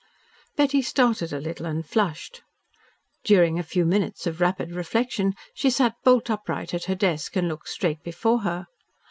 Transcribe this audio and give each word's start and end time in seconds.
Betty 0.55 0.81
started 0.81 1.31
a 1.31 1.39
little 1.39 1.67
and 1.67 1.85
flushed. 1.85 2.41
During 3.23 3.59
a 3.59 3.61
few 3.63 3.85
minutes 3.85 4.25
of 4.25 4.41
rapid 4.41 4.71
reflection 4.71 5.35
she 5.53 5.69
sat 5.69 5.93
bolt 6.03 6.27
upright 6.27 6.73
at 6.73 6.85
her 6.85 6.95
desk 6.95 7.35
and 7.35 7.47
looked 7.47 7.69
straight 7.69 8.01
before 8.01 8.39
her. 8.39 8.65